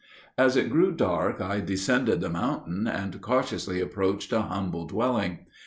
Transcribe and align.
As 0.35 0.57
it 0.57 0.71
grew 0.71 0.91
dark 0.93 1.41
I 1.41 1.59
descended 1.59 2.21
the 2.21 2.29
mountain, 2.31 2.87
and 2.87 3.21
cautiously 3.21 3.79
approached 3.79 4.33
a 4.33 4.41
humble 4.41 4.87
dwelling. 4.87 5.45